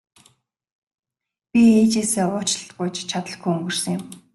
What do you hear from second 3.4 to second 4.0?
өнгөрсөн